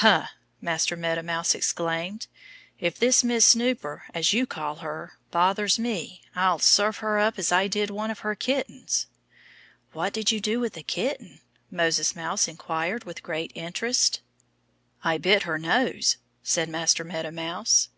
[0.00, 0.28] "Huh!"
[0.62, 2.26] Master Meadow Mouse exclaimed.
[2.80, 7.68] "If this Miss Snooper as you call her bothers me, I'll serve her as I
[7.68, 9.08] did one of her kittens."
[9.92, 14.22] "What did you do to the kitten?" Moses Mouse inquired with great interest.
[15.02, 17.90] "I bit her nose," said Master Meadow Mouse.